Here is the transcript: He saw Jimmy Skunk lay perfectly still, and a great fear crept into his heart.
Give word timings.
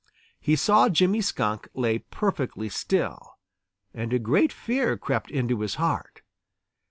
He 0.39 0.55
saw 0.55 0.89
Jimmy 0.89 1.21
Skunk 1.21 1.69
lay 1.75 1.99
perfectly 1.99 2.69
still, 2.69 3.37
and 3.93 4.11
a 4.11 4.17
great 4.17 4.51
fear 4.51 4.97
crept 4.97 5.29
into 5.29 5.59
his 5.59 5.75
heart. 5.75 6.23